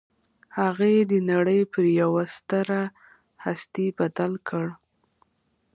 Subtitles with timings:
[0.59, 2.81] هغه يې د نړۍ پر يوه ستره
[3.45, 4.65] هستي بدل کړ.